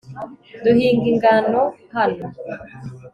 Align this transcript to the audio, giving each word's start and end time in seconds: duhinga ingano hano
duhinga 0.63 1.05
ingano 1.13 1.61
hano 1.95 2.25